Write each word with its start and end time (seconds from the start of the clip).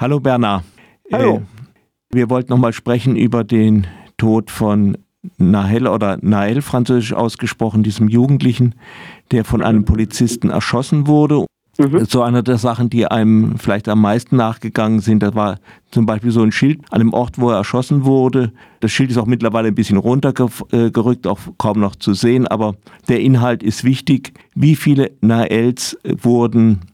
Hallo 0.00 0.18
Bernhard. 0.18 0.64
Hallo. 1.12 1.36
Äh, 1.36 2.14
wir 2.14 2.30
wollten 2.30 2.50
nochmal 2.50 2.72
sprechen 2.72 3.16
über 3.16 3.44
den 3.44 3.86
Tod 4.16 4.50
von 4.50 4.96
Nahel 5.36 5.86
oder 5.86 6.16
Nael 6.22 6.62
französisch 6.62 7.12
ausgesprochen, 7.12 7.82
diesem 7.82 8.08
Jugendlichen, 8.08 8.74
der 9.30 9.44
von 9.44 9.60
einem 9.60 9.84
Polizisten 9.84 10.48
erschossen 10.48 11.06
wurde. 11.06 11.44
Mhm. 11.78 12.06
So 12.06 12.22
eine 12.22 12.42
der 12.42 12.56
Sachen, 12.56 12.88
die 12.88 13.08
einem 13.08 13.58
vielleicht 13.58 13.90
am 13.90 14.00
meisten 14.00 14.36
nachgegangen 14.36 15.00
sind, 15.00 15.22
das 15.22 15.34
war 15.34 15.58
zum 15.90 16.06
Beispiel 16.06 16.30
so 16.30 16.40
ein 16.40 16.50
Schild 16.50 16.80
an 16.88 17.00
dem 17.00 17.12
Ort, 17.12 17.38
wo 17.38 17.50
er 17.50 17.58
erschossen 17.58 18.06
wurde. 18.06 18.54
Das 18.80 18.92
Schild 18.92 19.10
ist 19.10 19.18
auch 19.18 19.26
mittlerweile 19.26 19.68
ein 19.68 19.74
bisschen 19.74 19.98
runtergerückt, 19.98 21.26
auch 21.26 21.40
kaum 21.58 21.78
noch 21.78 21.94
zu 21.94 22.14
sehen, 22.14 22.48
aber 22.48 22.74
der 23.10 23.20
Inhalt 23.20 23.62
ist 23.62 23.84
wichtig. 23.84 24.32
Wie 24.54 24.76
viele 24.76 25.10
Naels 25.20 25.98
wurden 26.04 26.89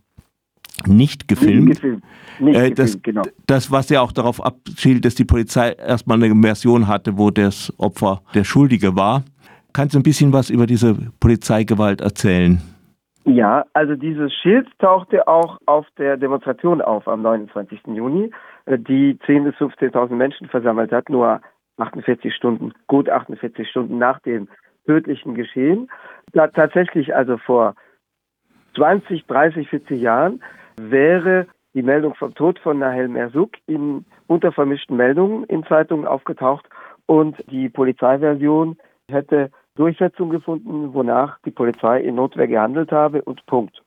nicht 0.85 1.29
gefilmt? 1.29 1.69
Nicht 1.69 1.81
gefilmt. 1.81 2.05
Nicht 2.39 2.59
äh, 2.59 2.71
das, 2.71 3.03
genau. 3.03 3.23
das, 3.47 3.71
was 3.71 3.89
ja 3.89 4.03
auch 4.03 4.13
darauf 4.13 4.45
abzielt, 4.45 5.05
dass 5.05 5.15
die 5.15 5.25
Polizei 5.25 5.73
erstmal 5.73 6.23
eine 6.23 6.35
Version 6.43 6.87
hatte, 6.87 7.17
wo 7.17 7.31
das 7.31 7.73
Opfer 7.79 8.21
der 8.35 8.45
Schuldige 8.45 8.95
war. 8.97 9.25
Kannst 9.73 9.95
du 9.95 9.99
ein 9.99 10.03
bisschen 10.03 10.33
was 10.33 10.51
über 10.51 10.67
diese 10.67 10.97
Polizeigewalt 11.21 12.01
erzählen? 12.01 12.61
Ja, 13.25 13.65
also 13.73 13.97
dieses 13.97 14.33
Schild 14.35 14.69
tauchte 14.79 15.27
auch 15.27 15.59
auf 15.67 15.87
der 15.99 16.17
Demonstration 16.17 16.81
auf 16.81 17.09
am 17.09 17.23
29. 17.23 17.81
Juni, 17.89 18.31
äh, 18.67 18.79
die 18.79 19.19
10.000 19.27 19.45
bis 19.45 19.55
15.000 19.57 20.15
Menschen 20.15 20.49
versammelt 20.49 20.93
hat, 20.93 21.09
nur 21.09 21.41
48 21.79 22.35
Stunden, 22.35 22.73
gut 22.87 23.11
48 23.11 23.69
Stunden 23.69 23.99
nach 23.99 24.21
dem 24.21 24.49
tödlichen 24.87 25.35
Geschehen. 25.35 25.91
Da 26.33 26.47
tatsächlich 26.47 27.15
also 27.15 27.37
vor 27.39 27.75
20, 28.77 29.27
30, 29.27 29.69
40 29.69 30.01
Jahren 30.01 30.41
wäre 30.77 31.47
die 31.75 31.83
Meldung 31.83 32.15
vom 32.15 32.35
Tod 32.35 32.59
von 32.59 32.79
Nahel 32.79 33.09
Merzouk 33.09 33.53
in 33.67 34.05
untervermischten 34.27 34.97
Meldungen 34.97 35.45
in 35.45 35.65
Zeitungen 35.65 36.07
aufgetaucht 36.07 36.67
und 37.07 37.37
die 37.51 37.69
Polizeiversion 37.69 38.77
hätte 39.11 39.51
Durchsetzung 39.77 40.31
gefunden, 40.31 40.95
wonach 40.95 41.39
die 41.45 41.51
Polizei 41.51 42.01
in 42.01 42.15
Notwehr 42.15 42.49
gehandelt 42.49 42.93
habe 42.93 43.23
und 43.23 43.45
Punkt. 43.47 43.83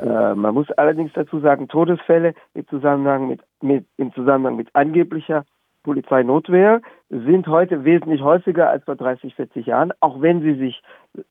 Äh, 0.00 0.34
man 0.34 0.54
muss 0.54 0.70
allerdings 0.72 1.12
dazu 1.14 1.40
sagen, 1.40 1.68
Todesfälle 1.68 2.34
im 2.54 2.66
Zusammenhang 2.68 3.28
mit, 3.28 3.40
mit, 3.62 3.86
im 3.96 4.12
Zusammenhang 4.12 4.56
mit 4.56 4.68
angeblicher 4.74 5.44
Polizeinotwehr 5.84 6.82
sind 7.08 7.46
heute 7.46 7.84
wesentlich 7.84 8.20
häufiger 8.20 8.68
als 8.68 8.84
vor 8.84 8.96
30, 8.96 9.34
40 9.34 9.66
Jahren, 9.66 9.92
auch 10.00 10.20
wenn 10.20 10.42
sie 10.42 10.54
sich 10.54 10.82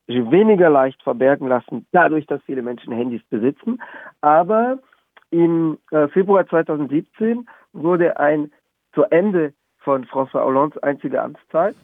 weniger 0.08 0.70
leicht 0.70 1.04
verbergen 1.04 1.48
lassen, 1.48 1.86
dadurch, 1.92 2.26
dass 2.26 2.42
viele 2.44 2.62
Menschen 2.62 2.94
Handys 2.94 3.22
besitzen. 3.30 3.80
Aber 4.22 4.80
im 5.32 5.78
äh, 5.92 6.08
Februar 6.10 6.48
2017 6.48 7.48
wurde 7.74 8.20
ein 8.20 8.52
zu 8.94 9.04
Ende 9.04 9.54
von 9.80 10.06
François 10.06 10.44
Hollandes 10.44 10.82
einzige 10.84 11.22
Amtszeit 11.22 11.76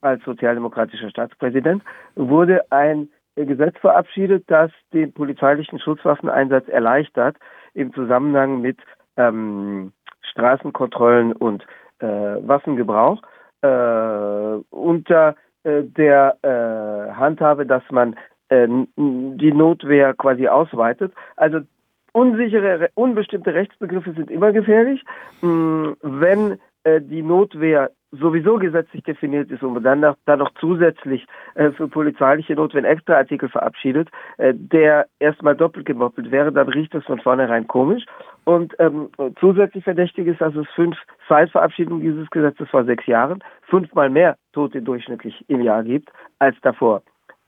als 0.00 0.22
sozialdemokratischer 0.24 1.10
Staatspräsident, 1.10 1.82
wurde 2.16 2.70
ein 2.70 3.08
Gesetz 3.36 3.78
verabschiedet, 3.78 4.44
das 4.48 4.70
den 4.92 5.12
polizeilichen 5.12 5.78
Schusswaffeneinsatz 5.78 6.68
erleichtert 6.68 7.36
im 7.72 7.94
Zusammenhang 7.94 8.60
mit 8.60 8.78
ähm, 9.16 9.92
Straßenkontrollen 10.22 11.32
und 11.32 11.64
äh, 12.00 12.06
Waffengebrauch 12.06 13.22
äh, 13.62 14.58
unter 14.70 15.36
äh, 15.62 15.82
der 15.82 16.36
äh, 16.42 17.12
Handhabe, 17.14 17.64
dass 17.64 17.82
man 17.90 18.16
äh, 18.48 18.66
die 18.96 19.52
Notwehr 19.52 20.14
quasi 20.14 20.48
ausweitet. 20.48 21.12
Also 21.36 21.60
unsichere, 22.12 22.90
unbestimmte 22.94 23.54
Rechtsbegriffe 23.54 24.12
sind 24.12 24.30
immer 24.30 24.52
gefährlich. 24.52 25.02
Mm, 25.40 25.92
wenn 26.02 26.58
äh, 26.84 27.00
die 27.00 27.22
Notwehr 27.22 27.90
sowieso 28.12 28.58
gesetzlich 28.58 29.02
definiert 29.04 29.50
ist 29.50 29.62
und 29.62 29.82
dann 29.82 30.00
noch, 30.00 30.16
dann 30.26 30.40
noch 30.40 30.50
zusätzlich 30.60 31.26
äh, 31.54 31.70
für 31.70 31.88
polizeiliche 31.88 32.54
Notwehr 32.54 32.84
extra 32.84 33.16
Artikel 33.16 33.48
verabschiedet, 33.48 34.10
äh, 34.36 34.52
der 34.54 35.06
erstmal 35.18 35.56
doppelt 35.56 35.86
gemoppelt 35.86 36.30
wäre, 36.30 36.52
dann 36.52 36.68
riecht 36.68 36.92
das 36.92 37.04
von 37.04 37.20
vornherein 37.20 37.66
komisch. 37.66 38.04
Und 38.44 38.74
ähm, 38.78 39.08
zusätzlich 39.40 39.84
verdächtig 39.84 40.26
ist, 40.26 40.40
dass 40.40 40.54
es 40.54 40.66
fünf 40.74 40.96
seit 41.28 41.50
Verabschiedung 41.50 42.00
dieses 42.00 42.28
Gesetzes 42.30 42.68
vor 42.68 42.84
sechs 42.84 43.06
Jahren 43.06 43.42
fünfmal 43.62 44.10
mehr 44.10 44.36
Tote 44.52 44.82
durchschnittlich 44.82 45.44
im 45.48 45.62
Jahr 45.62 45.82
gibt 45.82 46.10
als 46.38 46.56
davor, 46.60 47.02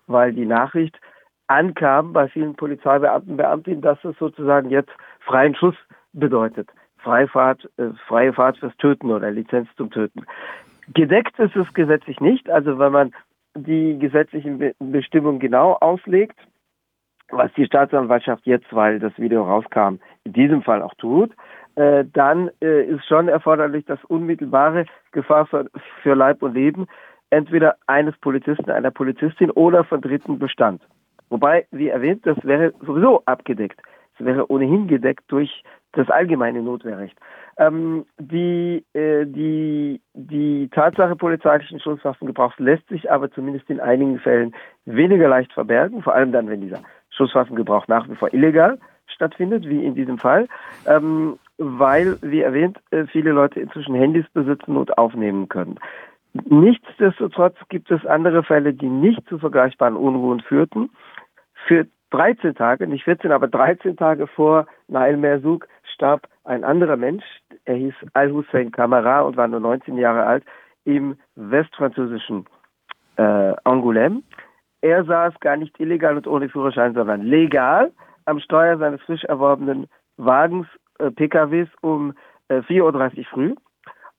weil 0.06 0.33
die 0.33 0.47
Nachricht 0.47 0.99
ankam 1.47 2.12
bei 2.12 2.28
vielen 2.28 2.55
Polizeibeamten, 2.55 3.37
Beamtinnen, 3.37 3.82
dass 3.82 4.03
es 4.05 4.16
sozusagen 4.19 4.71
jetzt 4.71 4.91
freien 5.21 5.55
Schuss 5.55 5.77
bedeutet. 6.12 6.69
Freifahrt, 6.99 7.69
äh, 7.77 7.91
freie 8.06 8.32
Fahrt 8.32 8.59
fürs 8.59 8.77
Töten 8.78 9.10
oder 9.10 9.31
Lizenz 9.31 9.69
zum 9.77 9.91
Töten. 9.91 10.25
Gedeckt 10.93 11.38
ist 11.38 11.56
es 11.56 11.72
gesetzlich 11.75 12.21
nicht, 12.21 12.49
also 12.50 12.78
wenn 12.78 12.93
man 12.93 13.12
die 13.56 13.99
gesetzlichen 13.99 14.59
Be 14.59 14.75
Bestimmungen 14.78 15.38
genau 15.38 15.75
auslegt, 15.75 16.38
was 17.31 17.53
die 17.54 17.66
Staatsanwaltschaft 17.66 18.47
jetzt, 18.47 18.72
weil 18.72 18.99
das 18.99 19.16
Video 19.19 19.44
rauskam, 19.44 19.97
in 20.25 20.33
diesem 20.33 20.62
Fall 20.62 20.83
auch 20.83 20.94
tut, 20.94 21.33
äh, 21.77 22.04
dann 22.12 22.50
äh, 22.60 22.84
ist 22.84 23.04
schon 23.06 23.28
erforderlich, 23.28 23.84
dass 23.87 24.03
unmittelbare 24.04 24.87
Gefahr 25.12 25.47
für, 25.47 25.66
für 26.03 26.15
Leib 26.15 26.43
und 26.43 26.54
Leben 26.54 26.87
entweder 27.31 27.77
eines 27.87 28.16
Polizisten, 28.19 28.71
einer 28.71 28.91
Polizistin 28.91 29.50
oder 29.50 29.84
von 29.84 30.00
Dritten 30.00 30.38
bestand. 30.38 30.83
Wobei, 31.34 31.67
wie 31.72 31.89
erwähnt, 31.89 32.25
das 32.25 32.37
wäre 32.45 32.72
sowieso 32.87 33.25
abgedeckt. 33.27 33.83
Es 34.17 34.25
wäre 34.25 34.49
ohnehin 34.53 34.87
gedeckt 34.87 35.25
durch 35.27 35.65
das 35.91 36.09
allgemeine 36.09 36.62
Notwehrrecht. 36.62 37.19
Ähm, 37.59 38.05
die, 38.21 38.84
äh, 38.93 39.27
die, 39.27 40.00
die 40.12 40.69
Tatsache 40.69 41.17
polizeilichen 41.17 41.81
Schusswaffengebrauchs 41.81 42.56
lässt 42.61 42.89
sich 42.89 43.11
aber 43.11 43.33
zumindest 43.33 43.69
in 43.69 43.81
einigen 43.81 44.21
Fällen 44.21 44.55
weniger 44.84 45.27
leicht 45.27 45.53
verbergen, 45.53 46.03
vor 46.03 46.15
allem 46.15 46.31
dann, 46.31 46.49
wenn 46.49 46.61
dieser 46.61 46.83
Schusswaffengebrauch 47.11 47.89
nach 47.89 48.09
wie 48.09 48.15
vor 48.15 48.33
illegal 48.33 48.78
stattfindet, 49.09 49.69
wie 49.69 49.84
in 49.84 49.97
diesem 49.97 50.19
Fall, 50.19 50.47
ähm, 50.87 51.41
weil, 51.59 52.16
wie 52.22 52.43
erwähnt, 52.43 52.78
äh, 52.93 53.06
viele 53.06 53.33
Leute 53.33 53.59
inzwischen 53.59 53.97
Handys 53.97 54.27
besitzen 54.33 54.77
und 54.77 54.97
aufnehmen 54.99 55.49
können. 55.49 55.81
Nichtsdestotrotz 56.49 57.56
gibt 57.69 57.91
es 57.93 58.05
andere 58.06 58.43
Fälle, 58.43 58.72
die 58.72 58.89
nicht 58.89 59.28
zu 59.28 59.39
vergleichbaren 59.39 59.97
Unruhen 59.97 60.41
führten. 60.41 60.91
Für 61.67 61.87
13 62.11 62.55
Tage, 62.55 62.87
nicht 62.87 63.05
14, 63.05 63.33
aber 63.33 63.49
13 63.49 63.97
Tage 63.97 64.27
vor 64.27 64.67
Nail 64.89 65.17
Merzouk 65.17 65.67
starb 65.95 66.29
ein 66.45 66.63
anderer 66.63 66.97
Mensch. 66.97 67.25
Er 67.65 67.77
hieß 67.77 67.95
Al-Hussein 68.13 68.71
Kamara 68.71 69.23
und 69.23 69.37
war 69.37 69.49
nur 69.49 69.61
19 69.61 69.97
Jahre 69.97 70.25
alt 70.25 70.45
im 70.85 71.17
westfranzösischen 71.35 72.45
äh, 73.17 73.55
Angoulême. 73.65 74.23
Er 74.81 75.05
saß 75.05 75.41
gar 75.41 75.57
nicht 75.57 75.81
illegal 75.81 76.17
und 76.17 76.27
ohne 76.27 76.49
Führerschein, 76.49 76.95
sondern 76.95 77.23
legal 77.23 77.91
am 78.27 78.39
Steuer 78.39 78.77
seines 78.79 79.01
frisch 79.03 79.25
erworbenen 79.25 79.87
Wagens, 80.17 80.67
äh, 80.99 81.11
PKWs 81.11 81.69
um 81.81 82.15
äh, 82.49 82.59
4.30 82.59 83.19
Uhr 83.19 83.25
früh 83.25 83.55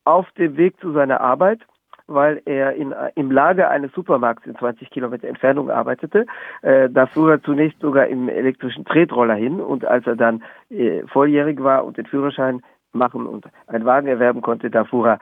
auf 0.05 0.29
dem 0.33 0.57
Weg 0.57 0.79
zu 0.79 0.91
seiner 0.91 1.21
Arbeit 1.21 1.61
weil 2.07 2.41
er 2.45 2.73
in, 2.73 2.93
im 3.15 3.31
Lager 3.31 3.69
eines 3.69 3.91
Supermarkts 3.93 4.45
in 4.45 4.55
20 4.55 4.89
Kilometer 4.89 5.27
Entfernung 5.27 5.69
arbeitete. 5.69 6.25
Äh, 6.61 6.89
da 6.89 7.07
fuhr 7.07 7.31
er 7.31 7.41
zunächst 7.43 7.79
sogar 7.79 8.07
im 8.07 8.29
elektrischen 8.29 8.85
Tretroller 8.85 9.35
hin 9.35 9.59
und 9.59 9.85
als 9.85 10.05
er 10.05 10.15
dann 10.15 10.43
äh, 10.69 11.03
volljährig 11.07 11.61
war 11.63 11.85
und 11.85 11.97
den 11.97 12.05
Führerschein 12.05 12.61
machen 12.93 13.25
und 13.25 13.45
einen 13.67 13.85
Wagen 13.85 14.07
erwerben 14.07 14.41
konnte, 14.41 14.69
da 14.69 14.85
fuhr 14.85 15.09
er 15.09 15.19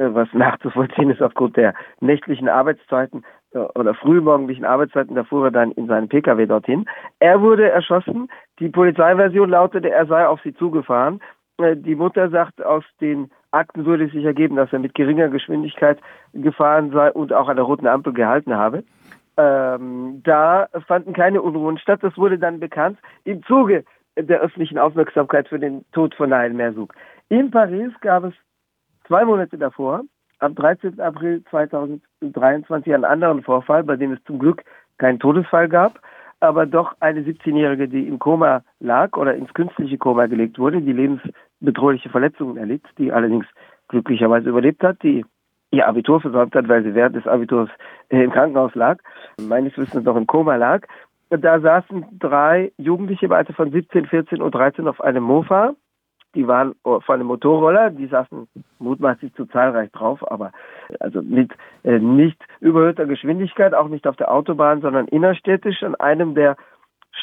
äh, 0.00 0.14
was 0.14 0.28
nachzuvollziehen 0.32 1.10
ist 1.10 1.22
aufgrund 1.22 1.56
der 1.56 1.74
nächtlichen 2.00 2.48
Arbeitszeiten 2.48 3.24
äh, 3.52 3.58
oder 3.58 3.94
frühmorgendlichen 3.94 4.64
Arbeitszeiten, 4.64 5.14
da 5.14 5.24
fuhr 5.24 5.46
er 5.46 5.50
dann 5.50 5.72
in 5.72 5.86
seinen 5.86 6.08
Pkw 6.08 6.46
dorthin. 6.46 6.86
Er 7.18 7.40
wurde 7.42 7.68
erschossen. 7.68 8.28
Die 8.58 8.68
Polizeiversion 8.68 9.50
lautete, 9.50 9.90
er 9.90 10.06
sei 10.06 10.26
auf 10.26 10.40
sie 10.42 10.54
zugefahren. 10.54 11.20
Äh, 11.62 11.76
die 11.76 11.94
Mutter 11.94 12.30
sagt, 12.30 12.64
aus 12.64 12.84
den 13.00 13.30
Akten 13.50 13.84
würde 13.84 14.08
sich 14.08 14.24
ergeben, 14.24 14.56
dass 14.56 14.72
er 14.72 14.78
mit 14.78 14.94
geringer 14.94 15.28
Geschwindigkeit 15.28 15.98
gefahren 16.32 16.90
sei 16.92 17.10
und 17.12 17.32
auch 17.32 17.48
an 17.48 17.56
der 17.56 17.64
roten 17.64 17.86
Ampel 17.86 18.12
gehalten 18.12 18.54
habe. 18.54 18.84
Ähm, 19.36 20.22
da 20.24 20.68
fanden 20.86 21.12
keine 21.12 21.42
Unruhen 21.42 21.78
statt. 21.78 22.00
Das 22.02 22.16
wurde 22.16 22.38
dann 22.38 22.60
bekannt 22.60 22.98
im 23.24 23.42
Zuge 23.44 23.84
der 24.16 24.40
öffentlichen 24.40 24.78
Aufmerksamkeit 24.78 25.48
für 25.48 25.58
den 25.58 25.84
Tod 25.92 26.14
von 26.14 26.30
Nail 26.30 26.52
Merzouk. 26.52 26.94
In 27.28 27.50
Paris 27.50 27.92
gab 28.00 28.24
es 28.24 28.34
zwei 29.06 29.24
Monate 29.24 29.56
davor, 29.56 30.02
am 30.40 30.54
13. 30.54 31.00
April 31.00 31.42
2023, 31.50 32.92
einen 32.92 33.04
anderen 33.04 33.42
Vorfall, 33.42 33.84
bei 33.84 33.96
dem 33.96 34.12
es 34.12 34.24
zum 34.24 34.38
Glück 34.38 34.64
keinen 34.98 35.18
Todesfall 35.18 35.68
gab 35.68 36.00
aber 36.40 36.66
doch 36.66 36.94
eine 37.00 37.20
17-Jährige, 37.20 37.86
die 37.86 38.08
im 38.08 38.18
Koma 38.18 38.64
lag 38.80 39.16
oder 39.16 39.34
ins 39.34 39.52
künstliche 39.54 39.98
Koma 39.98 40.26
gelegt 40.26 40.58
wurde, 40.58 40.80
die 40.80 40.94
lebensbedrohliche 41.60 42.08
Verletzungen 42.08 42.56
erlitt, 42.56 42.82
die 42.98 43.12
allerdings 43.12 43.46
glücklicherweise 43.88 44.48
überlebt 44.48 44.82
hat, 44.82 45.02
die 45.02 45.24
ihr 45.70 45.86
Abitur 45.86 46.20
versäumt 46.20 46.54
hat, 46.54 46.68
weil 46.68 46.82
sie 46.82 46.94
während 46.94 47.16
des 47.16 47.26
Abiturs 47.26 47.70
im 48.08 48.30
Krankenhaus 48.32 48.74
lag, 48.74 48.98
meines 49.40 49.76
Wissens 49.76 50.04
noch 50.04 50.16
im 50.16 50.26
Koma 50.26 50.56
lag. 50.56 50.86
Da 51.30 51.60
saßen 51.60 52.06
drei 52.18 52.72
Jugendliche 52.76 53.26
im 53.26 53.32
Alter 53.32 53.52
von 53.52 53.70
17, 53.70 54.06
14 54.06 54.42
und 54.42 54.52
13 54.52 54.88
auf 54.88 55.00
einem 55.00 55.22
Mofa 55.22 55.74
Die 56.34 56.48
waren 56.48 56.74
vor 56.82 57.02
einem 57.08 57.28
Motorroller, 57.28 57.90
die 57.90 58.06
saßen 58.06 58.48
mutmaßlich 58.80 59.32
zu 59.34 59.46
zahlreich 59.46 59.92
drauf, 59.92 60.28
aber 60.28 60.50
also 60.98 61.22
mit 61.22 61.52
äh, 61.84 62.00
nicht 62.00 62.42
überhöhter 62.60 63.06
Geschwindigkeit, 63.06 63.74
auch 63.74 63.88
nicht 63.88 64.08
auf 64.08 64.16
der 64.16 64.32
Autobahn, 64.32 64.80
sondern 64.80 65.06
innerstädtisch 65.06 65.84
an 65.84 65.94
einem 65.94 66.34
der 66.34 66.56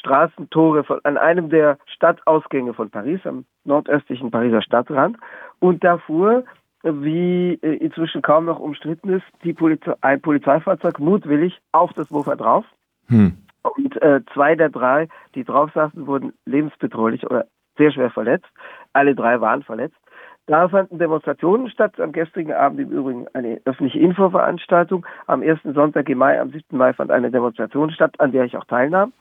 Straßentore, 0.08 0.84
von, 0.84 1.00
an 1.04 1.18
einem 1.18 1.50
der 1.50 1.78
Stadtausgänge 1.86 2.74
von 2.74 2.90
Paris, 2.90 3.20
am 3.26 3.46
nordöstlichen 3.66 4.32
Pariser 4.32 4.62
Stadtrand. 4.62 5.18
Und 5.60 5.84
da 5.84 5.98
fuhr, 5.98 6.46
wie 6.84 7.60
äh, 7.62 7.76
inzwischen 7.76 8.22
kaum 8.22 8.46
noch 8.46 8.60
umstritten 8.60 9.10
ist, 9.10 9.26
die 9.44 9.54
Polizei, 9.54 9.94
ein 10.02 10.22
Polizeifahrzeug 10.22 11.00
mutwillig 11.00 11.60
auf 11.74 11.92
das 11.94 12.10
Mofa 12.10 12.36
drauf. 12.36 12.66
Hm. 13.08 13.38
Und 13.64 14.02
äh, 14.02 14.22
zwei 14.34 14.56
der 14.56 14.70
drei, 14.70 15.10
die 15.36 15.44
drauf 15.44 15.72
saßen, 15.74 16.08
wurden 16.08 16.34
lebensbedrohlich 16.46 17.26
oder 17.26 17.46
sehr 17.78 17.92
schwer 17.92 18.10
verletzt. 18.10 18.48
Alle 18.94 19.14
drei 19.14 19.42
waren 19.42 19.64
verletzt. 19.64 19.98
Da 20.46 20.70
fanden 20.70 20.98
Demonstrationen 20.98 21.70
statt. 21.70 22.00
Am 22.00 22.14
gestrigen 22.14 22.54
Abend 22.54 22.80
im 22.80 22.92
Übrigen 22.92 23.28
eine 23.34 23.60
öffentliche 23.66 24.00
Infoveranstaltung. 24.00 25.06
Am 25.26 25.44
ersten 25.44 25.74
Sonntag 25.74 26.08
im 26.08 26.20
Mai, 26.20 26.40
am 26.40 26.52
7. 26.52 26.78
Mai 26.78 26.94
fand 26.94 27.12
eine 27.12 27.30
Demonstration 27.30 27.92
statt, 27.92 28.18
an 28.20 28.32
der 28.32 28.46
ich 28.46 28.56
auch 28.56 28.64
teilnahm. 28.64 29.12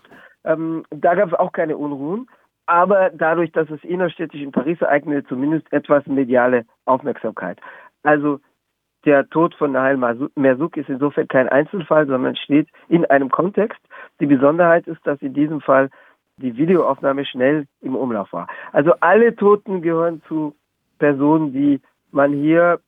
Ähm, 0.47 0.85
da 0.91 1.15
gab 1.15 1.29
es 1.29 1.39
auch 1.39 1.53
keine 1.53 1.77
Unruhen. 1.77 2.29
Aber 2.67 3.11
dadurch, 3.11 3.53
dass 3.53 3.71
es 3.71 3.83
innerstädtisch 3.85 4.41
in 4.41 4.51
Paris 4.51 4.81
ereignete, 4.81 5.29
zumindest 5.29 5.73
etwas 5.73 6.05
mediale 6.07 6.65
Aufmerksamkeit. 6.85 7.61
Also 8.03 8.41
der 9.05 9.29
Tod 9.29 9.55
von 9.55 9.71
Nahel 9.71 9.97
Merzouk 10.35 10.77
ist 10.77 10.89
insofern 10.89 11.29
kein 11.29 11.49
Einzelfall, 11.49 12.09
sondern 12.09 12.35
steht 12.35 12.69
in 12.89 13.05
einem 13.05 13.31
Kontext. 13.31 13.79
Die 14.19 14.27
Besonderheit 14.27 14.89
ist, 14.89 15.07
dass 15.07 15.23
in 15.23 15.33
diesem 15.33 15.61
Fall 15.61 15.91
die 16.39 16.57
Videoaufnahme 16.57 17.25
schnell 17.25 17.67
im 17.81 17.95
Umlauf 17.95 18.33
war. 18.33 18.49
Also 18.73 18.95
alle 19.01 19.35
Toten 19.37 19.81
gehören 19.81 20.23
zu 20.27 20.57
Personen, 20.99 21.53
die 21.53 21.81
man 22.11 22.33
hier 22.33 22.81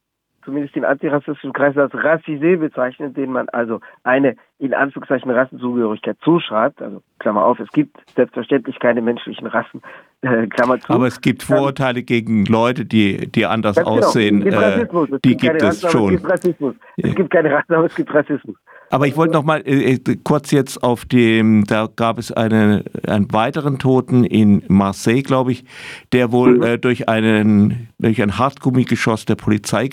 zumindest 0.48 0.74
im 0.76 0.84
antirassistischen 0.84 1.52
Kreis 1.52 1.76
als 1.76 1.92
Rassisé 1.92 2.56
bezeichnet, 2.56 3.14
denen 3.18 3.32
man 3.34 3.50
also 3.50 3.80
eine 4.02 4.34
in 4.58 4.72
Anführungszeichen 4.72 5.30
Rassenzugehörigkeit 5.30 6.16
zuschreibt. 6.24 6.80
Also 6.80 7.02
Klammer 7.18 7.44
auf, 7.44 7.60
es 7.60 7.68
gibt 7.68 7.98
selbstverständlich 8.16 8.78
keine 8.78 9.02
menschlichen 9.02 9.46
Rassen, 9.46 9.82
äh, 10.22 10.46
Klammer 10.46 10.80
zu. 10.80 10.90
Aber 10.94 11.06
es 11.06 11.20
gibt 11.20 11.42
Vorurteile 11.42 12.00
ähm, 12.00 12.06
gegen 12.06 12.44
Leute, 12.46 12.86
die, 12.86 13.30
die 13.30 13.44
anders 13.44 13.76
genau. 13.76 13.98
aussehen. 13.98 14.42
Genau. 14.42 14.58
Es 14.58 14.78
gibt 14.78 14.94
Rassismus. 14.94 15.10
Es 15.10 15.20
die 15.20 15.36
gibt, 15.36 15.56
es 15.56 15.64
Rassen, 15.64 15.90
schon. 15.90 16.14
Es 16.14 16.20
gibt 16.22 16.32
Rassismus. 16.32 16.74
Es 16.96 17.14
gibt 17.14 17.30
keine 17.30 17.52
Rassen, 17.52 17.74
aber 17.74 17.84
es 17.84 17.94
gibt 17.94 18.14
Rassismus. 18.14 18.56
Aber 18.90 19.06
ich 19.06 19.18
wollte 19.18 19.34
noch 19.34 19.44
mal 19.44 19.60
äh, 19.66 19.92
äh, 19.92 20.16
kurz 20.24 20.50
jetzt 20.50 20.82
auf 20.82 21.04
dem, 21.04 21.64
da 21.64 21.90
gab 21.94 22.18
es 22.18 22.32
eine, 22.32 22.84
einen 23.06 23.30
weiteren 23.34 23.78
Toten 23.78 24.24
in 24.24 24.62
Marseille, 24.68 25.22
glaube 25.22 25.52
ich, 25.52 25.66
der 26.14 26.32
wohl 26.32 26.56
mhm. 26.56 26.62
äh, 26.62 26.78
durch 26.78 27.06
einen 27.06 27.88
durch 27.98 28.22
ein 28.22 28.38
Hartgummigeschoss 28.38 29.26
der 29.26 29.34
Polizei 29.34 29.88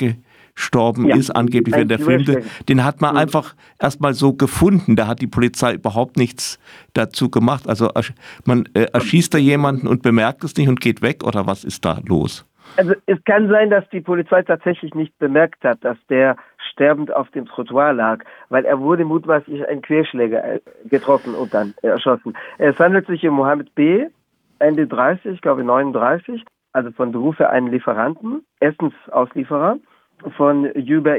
gestorben 0.56 1.06
ja. 1.06 1.16
ist, 1.16 1.32
angeblich 1.32 1.76
während 1.76 1.92
der 1.92 2.00
Filmte. 2.00 2.44
Den 2.68 2.84
hat 2.84 3.02
man 3.02 3.14
mhm. 3.14 3.20
einfach 3.20 3.56
erstmal 3.80 4.14
so 4.14 4.34
gefunden. 4.34 4.96
Da 4.96 5.08
hat 5.08 5.22
die 5.22 5.28
Polizei 5.28 5.74
überhaupt 5.74 6.18
nichts 6.18 6.60
dazu 6.94 7.30
gemacht. 7.30 7.68
Also 7.68 7.90
man 8.46 8.68
äh, 8.74 8.88
erschießt 8.94 9.34
da 9.34 9.38
jemanden 9.38 9.88
und 9.88 10.02
bemerkt 10.02 10.44
es 10.44 10.56
nicht 10.56 10.70
und 10.70 10.82
geht 10.82 11.02
weg 11.02 11.24
oder 11.24 11.46
was 11.46 11.64
ist 11.64 11.86
da 11.86 12.00
los? 12.06 12.46
Also 12.78 12.94
es 13.06 13.24
kann 13.26 13.48
sein, 13.48 13.70
dass 13.70 13.88
die 13.90 14.02
Polizei 14.02 14.42
tatsächlich 14.42 14.94
nicht 14.96 15.18
bemerkt 15.20 15.64
hat, 15.64 15.84
dass 15.84 15.98
der 16.10 16.36
sterbend 16.72 17.14
auf 17.14 17.30
dem 17.32 17.46
Trottoir 17.46 17.94
lag, 17.94 18.24
weil 18.50 18.66
er 18.66 18.80
wurde 18.80 19.06
mutmaßlich 19.06 19.66
ein 19.68 19.82
Querschläger 19.82 20.56
äh, 20.56 20.60
getroffen 20.86 21.36
und 21.36 21.54
dann 21.54 21.74
erschossen. 21.82 22.36
Es 22.58 22.78
handelt 22.80 23.08
sich 23.08 23.26
um 23.28 23.36
Mohammed 23.36 23.74
B., 23.76 24.08
Ende 24.60 24.88
30, 24.88 25.34
ich 25.34 25.42
glaube 25.42 25.64
39, 25.64 26.44
also 26.72 26.92
von 26.92 27.12
Berufe 27.12 27.50
einen 27.50 27.68
Lieferanten, 27.68 28.46
Essensauslieferer 28.60 29.78
von 30.38 30.66
Uber 30.76 31.18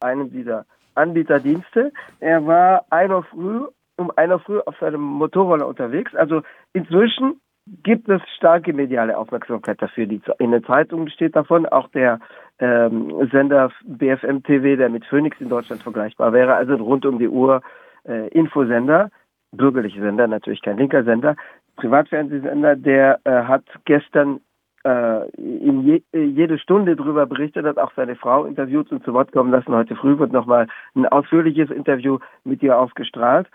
einem 0.00 0.30
dieser 0.30 0.66
Anbieterdienste. 0.94 1.92
Er 2.20 2.46
war 2.46 2.84
einer 2.90 3.22
früh, 3.24 3.62
um 3.96 4.10
einer 4.16 4.38
früh 4.38 4.60
auf 4.60 4.76
seinem 4.78 5.00
Motorroller 5.00 5.66
unterwegs. 5.66 6.14
Also 6.14 6.42
inzwischen 6.72 7.40
gibt 7.82 8.08
es 8.08 8.20
starke 8.36 8.72
mediale 8.72 9.16
Aufmerksamkeit 9.16 9.80
dafür. 9.80 10.06
Die, 10.06 10.20
in 10.38 10.52
den 10.52 10.64
Zeitungen 10.64 11.08
steht 11.10 11.34
davon, 11.34 11.66
auch 11.66 11.88
der 11.88 12.20
ähm, 12.58 13.28
Sender 13.32 13.70
BFM 13.84 14.42
TV, 14.42 14.76
der 14.76 14.90
mit 14.90 15.04
Phoenix 15.06 15.40
in 15.40 15.48
Deutschland 15.48 15.82
vergleichbar 15.82 16.32
wäre, 16.32 16.54
also 16.54 16.74
rund 16.74 17.06
um 17.06 17.18
die 17.18 17.28
Uhr 17.28 17.62
äh, 18.06 18.28
Infosender, 18.28 19.10
bürgerliche 19.52 20.00
Sender, 20.00 20.26
natürlich 20.26 20.60
kein 20.60 20.76
linker 20.76 21.04
Sender, 21.04 21.36
Privatfernsehsender, 21.76 22.76
der 22.76 23.20
äh, 23.24 23.30
hat 23.30 23.64
gestern 23.84 24.40
äh, 24.84 25.28
in 25.36 25.82
je, 25.82 26.02
jede 26.12 26.58
Stunde 26.58 26.96
darüber 26.96 27.26
berichtet, 27.26 27.66
hat 27.66 27.78
auch 27.78 27.92
seine 27.96 28.16
Frau 28.16 28.44
interviewt 28.44 28.92
und 28.92 29.04
zu 29.04 29.14
Wort 29.14 29.32
kommen 29.32 29.50
lassen. 29.50 29.74
Heute 29.74 29.96
früh 29.96 30.18
wird 30.18 30.32
nochmal 30.32 30.66
ein 30.94 31.06
ausführliches 31.06 31.70
Interview 31.70 32.18
mit 32.44 32.62
ihr 32.62 32.78
ausgestrahlt. 32.78 33.48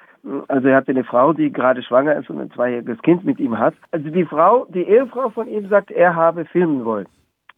Also 0.47 0.67
er 0.67 0.77
hatte 0.77 0.91
eine 0.91 1.03
Frau, 1.03 1.33
die 1.33 1.51
gerade 1.51 1.81
schwanger 1.83 2.15
ist 2.15 2.29
und 2.29 2.39
ein 2.39 2.51
zweijähriges 2.51 3.01
Kind 3.03 3.23
mit 3.23 3.39
ihm 3.39 3.57
hat. 3.57 3.75
Also 3.91 4.09
die 4.09 4.25
Frau, 4.25 4.65
die 4.69 4.83
Ehefrau 4.83 5.29
von 5.29 5.47
ihm 5.47 5.69
sagt, 5.69 5.91
er 5.91 6.15
habe 6.15 6.45
filmen 6.45 6.83
wollen. 6.83 7.07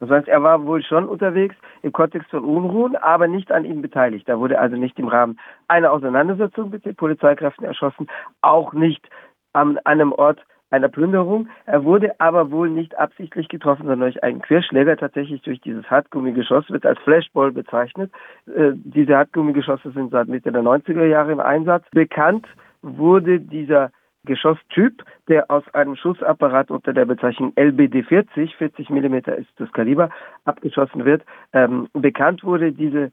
Das 0.02 0.10
heißt, 0.10 0.28
er 0.28 0.42
war 0.42 0.66
wohl 0.66 0.82
schon 0.84 1.08
unterwegs 1.08 1.56
im 1.84 1.92
Kontext 1.92 2.30
von 2.32 2.44
Unruhen, 2.44 2.96
aber 2.96 3.28
nicht 3.28 3.52
an 3.52 3.66
ihm 3.66 3.82
beteiligt. 3.82 4.28
Da 4.28 4.40
wurde 4.40 4.60
also 4.60 4.76
nicht 4.76 4.98
im 4.98 5.08
Rahmen 5.08 5.40
einer 5.68 5.92
Auseinandersetzung 5.92 6.72
mit 6.72 6.86
den 6.86 6.96
Polizeikräften 6.96 7.66
erschossen, 7.66 8.08
auch 8.42 8.74
nicht 8.74 9.08
an 9.54 9.78
einem 9.86 10.12
Ort, 10.12 10.44
einer 10.72 10.90
Plünderung. 10.90 11.50
Er 11.66 11.84
wurde 11.84 12.20
aber 12.20 12.52
wohl 12.52 12.70
nicht 12.70 12.98
absichtlich 12.98 13.48
getroffen, 13.50 13.84
sondern 13.84 14.12
durch 14.12 14.24
einen 14.24 14.42
Querschläger 14.42 14.98
tatsächlich 14.98 15.42
durch 15.42 15.62
dieses 15.62 15.90
Hartgummigeschoss, 15.90 16.70
wird 16.70 16.86
als 16.86 17.00
Flashball 17.00 17.52
bezeichnet. 17.52 18.12
Äh, 18.48 18.72
diese 18.76 19.16
Hartgummigeschosse 19.16 19.92
sind 19.92 20.12
seit 20.12 20.28
Mitte 20.28 20.52
der 20.52 20.64
90er 20.64 21.06
Jahre 21.06 21.32
im 21.32 21.40
Einsatz. 21.40 21.86
Bekannt 21.92 22.48
wurde 22.82 23.40
dieser 23.40 23.92
Geschosstyp, 24.24 25.04
der 25.28 25.50
aus 25.50 25.64
einem 25.74 25.96
Schussapparat 25.96 26.70
unter 26.70 26.94
der 26.94 27.06
Bezeichnung 27.06 27.54
LBD 27.56 28.04
40, 28.04 28.56
40 28.56 28.90
Millimeter 28.90 29.36
ist 29.36 29.50
das 29.58 29.72
Kaliber, 29.72 30.10
abgeschossen 30.46 31.06
wird. 31.06 31.24
Ähm, 31.54 31.88
bekannt 31.94 32.44
wurde 32.44 32.72
diese 32.72 33.12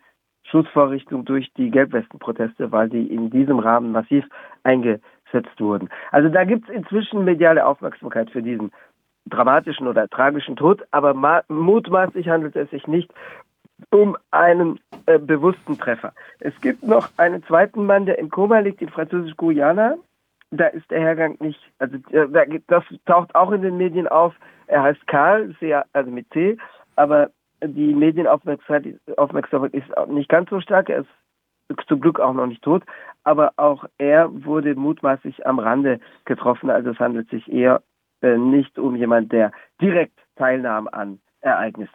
Schussvorrichtung 0.51 1.25
durch 1.25 1.53
die 1.55 1.71
Gelbwestenproteste, 1.71 2.73
weil 2.73 2.89
die 2.89 3.07
in 3.07 3.31
diesem 3.31 3.59
Rahmen 3.59 3.93
massiv 3.93 4.25
einge 4.63 5.01
gesetzt 5.31 5.61
wurden. 5.61 5.89
Also 6.11 6.29
da 6.29 6.45
gibt 6.45 6.69
es 6.69 6.75
inzwischen 6.75 7.25
mediale 7.25 7.67
Aufmerksamkeit 7.67 8.31
für 8.31 8.43
diesen 8.43 8.73
dramatischen 9.27 9.87
oder 9.87 10.09
tragischen 10.09 10.57
Tod, 10.57 10.87
aber 10.91 11.15
mutmaßlich 11.49 12.29
handelt 12.29 12.57
es 12.57 12.71
sich 12.71 12.87
nicht 12.87 13.13
um 13.91 14.17
einen 14.31 14.81
äh, 15.07 15.19
bewussten 15.19 15.79
Treffer. 15.79 16.12
Es 16.41 16.59
gibt 16.61 16.83
noch 16.83 17.09
einen 17.17 17.45
zweiten 17.45 17.87
Mann, 17.87 18.07
der 18.07 18.19
in 18.19 18.29
Koma 18.31 18.59
liegt, 18.59 18.83
in 18.83 18.88
Französisch-Guyana. 18.88 19.97
Da 20.50 20.67
ist 20.69 20.91
der 20.91 21.00
Hergang 21.00 21.37
nicht, 21.41 21.61
also 21.79 21.97
äh, 22.11 22.61
das 22.67 22.83
taucht 23.07 23.35
auch 23.35 23.52
in 23.52 23.62
den 23.62 23.76
Medien 23.76 24.09
auf. 24.09 24.35
Er 24.67 24.83
heißt 24.83 25.07
Karl, 25.07 25.55
also 25.93 26.11
mit 26.11 26.29
C, 26.33 26.57
aber 26.97 27.31
die 27.62 27.95
Medienaufmerksamkeit 27.95 28.87
ist 29.73 30.09
nicht 30.09 30.29
ganz 30.29 30.50
so 30.50 30.61
stark. 30.61 30.88
Er 30.88 31.00
ist 31.00 31.11
zum 31.87 32.01
Glück 32.01 32.21
auch 32.21 32.33
noch 32.33 32.47
nicht 32.47 32.63
tot, 32.63 32.83
aber 33.25 33.53
auch 33.57 33.85
er 33.99 34.31
wurde 34.45 34.75
mutmaßlich 34.75 35.47
am 35.47 35.59
Rande 35.59 36.01
getroffen. 36.25 36.71
Also 36.71 36.91
es 36.91 36.99
handelt 36.99 37.29
sich 37.31 37.51
eher 37.51 37.83
äh, 38.23 38.37
nicht 38.37 38.79
um 38.79 38.97
jemand, 38.97 39.33
der 39.33 39.53
direkt 39.81 40.19
teilnahm 40.37 40.89
an 40.89 41.21
Ereignissen. 41.41 41.87